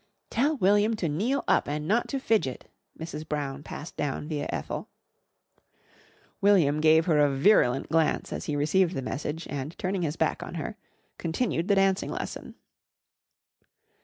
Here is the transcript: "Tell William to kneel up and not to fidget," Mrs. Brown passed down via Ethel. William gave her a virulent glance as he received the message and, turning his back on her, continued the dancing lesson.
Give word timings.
"Tell 0.31 0.57
William 0.57 0.95
to 0.95 1.07
kneel 1.07 1.43
up 1.47 1.67
and 1.67 1.87
not 1.87 2.07
to 2.07 2.19
fidget," 2.19 2.67
Mrs. 2.99 3.23
Brown 3.29 3.61
passed 3.61 3.95
down 3.95 4.27
via 4.27 4.47
Ethel. 4.51 4.89
William 6.41 6.81
gave 6.81 7.05
her 7.05 7.19
a 7.19 7.29
virulent 7.29 7.87
glance 7.89 8.33
as 8.33 8.45
he 8.45 8.55
received 8.55 8.95
the 8.95 9.03
message 9.03 9.45
and, 9.47 9.77
turning 9.77 10.01
his 10.01 10.15
back 10.15 10.41
on 10.41 10.55
her, 10.55 10.75
continued 11.19 11.67
the 11.67 11.75
dancing 11.75 12.09
lesson. 12.09 12.55